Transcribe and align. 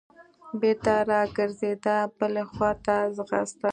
بېرته 0.59 0.93
راګرځېده 1.09 1.97
بلې 2.17 2.43
خوا 2.51 2.71
ته 2.85 2.95
ځغسته. 3.15 3.69